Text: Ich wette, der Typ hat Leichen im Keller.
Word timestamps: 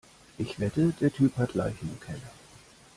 Ich 0.39 0.59
wette, 0.59 0.93
der 0.99 1.13
Typ 1.13 1.37
hat 1.37 1.53
Leichen 1.53 1.87
im 1.89 1.99
Keller. 1.99 2.31